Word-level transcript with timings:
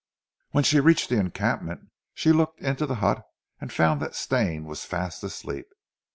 When 0.49 0.63
she 0.63 0.79
reached 0.79 1.09
the 1.09 1.19
encampment 1.19 1.91
she 2.15 2.31
looked 2.31 2.59
into 2.59 2.87
the 2.87 2.95
hut 3.05 3.21
and 3.59 3.71
found 3.71 4.01
that 4.01 4.15
Stane 4.15 4.65
was 4.65 4.83
fast 4.83 5.23
asleep. 5.23 5.67